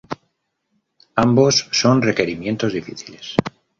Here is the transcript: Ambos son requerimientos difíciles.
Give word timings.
Ambos 1.25 1.69
son 1.71 2.01
requerimientos 2.01 2.73
difíciles. 2.73 3.35